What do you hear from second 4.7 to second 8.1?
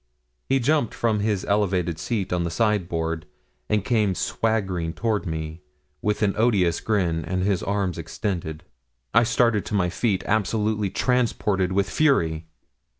toward me, with an odious grin, and his arms